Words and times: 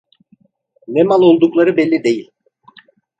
Ne 0.87 1.03
mal 1.03 1.21
oldukları 1.21 1.77
belli 1.77 2.03
değil… 2.03 2.31